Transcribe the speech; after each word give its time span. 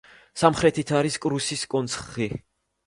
სამხრეთით 0.41 0.93
არის 1.01 1.21
კრუსის 1.27 1.69
კონცხი. 1.77 2.33